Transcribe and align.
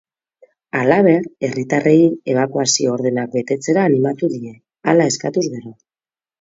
Halaber, 0.79 1.27
herritarrei 1.47 1.93
ebakuazio 2.33 2.95
ordenak 2.95 3.37
betetzera 3.37 3.87
animatu 3.93 4.33
die, 4.35 4.57
hala 4.93 5.11
eskatuz 5.15 5.49
gero. 5.57 5.79